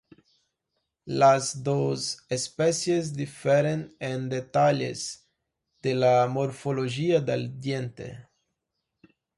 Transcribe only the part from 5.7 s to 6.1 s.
de